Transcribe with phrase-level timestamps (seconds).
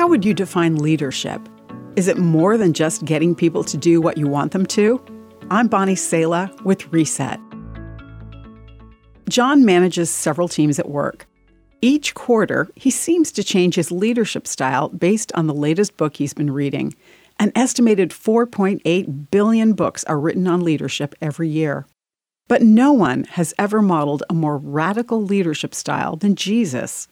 [0.00, 1.46] How would you define leadership?
[1.94, 4.98] Is it more than just getting people to do what you want them to?
[5.50, 7.38] I'm Bonnie Sala with Reset.
[9.28, 11.26] John manages several teams at work.
[11.82, 16.32] Each quarter, he seems to change his leadership style based on the latest book he's
[16.32, 16.94] been reading.
[17.38, 21.84] An estimated 4.8 billion books are written on leadership every year.
[22.48, 27.06] But no one has ever modeled a more radical leadership style than Jesus.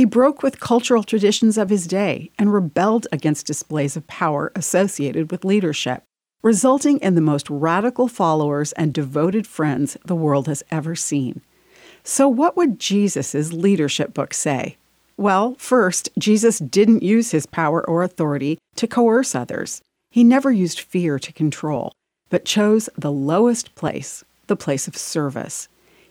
[0.00, 5.30] He broke with cultural traditions of his day and rebelled against displays of power associated
[5.30, 6.04] with leadership,
[6.42, 11.42] resulting in the most radical followers and devoted friends the world has ever seen.
[12.02, 14.78] So, what would Jesus' leadership book say?
[15.18, 19.82] Well, first, Jesus didn't use his power or authority to coerce others.
[20.10, 21.92] He never used fear to control,
[22.30, 25.68] but chose the lowest place, the place of service.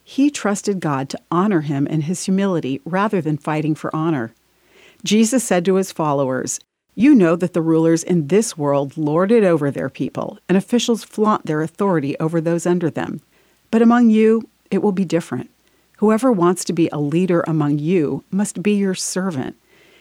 [0.10, 4.34] He trusted God to honor him in his humility rather than fighting for honor.
[5.04, 6.60] Jesus said to his followers,
[6.96, 11.04] You know that the rulers in this world lord it over their people, and officials
[11.04, 13.22] flaunt their authority over those under them.
[13.70, 15.52] But among you, it will be different.
[15.98, 19.58] Whoever wants to be a leader among you must be your servant,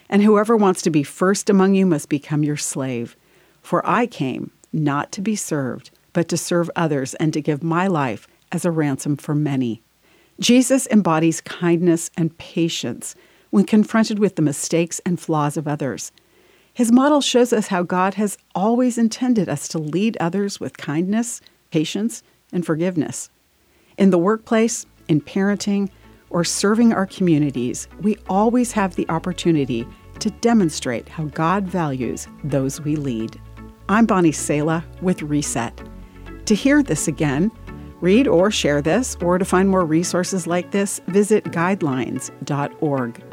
[0.08, 3.14] and whoever wants to be first among you must become your slave.
[3.61, 7.86] For I came not to be served, but to serve others and to give my
[7.86, 9.83] life as a ransom for many.
[10.41, 13.17] Jesus embodies kindness and patience
[13.50, 16.12] when confronted with the mistakes and flaws of others.
[16.72, 21.41] His model shows us how God has always intended us to lead others with kindness,
[21.72, 22.22] patience,
[22.53, 23.30] and forgiveness.
[23.97, 25.91] In the workplace, in parenting,
[26.30, 29.84] or serving our communities, we always have the opportunity
[30.20, 33.41] to demonstrate how God values those we lead.
[33.89, 35.80] I'm Bonnie Sala with Reset.
[36.45, 37.50] To hear this again,
[38.00, 43.27] read or share this, or to find more resources like this, visit guidelines.org.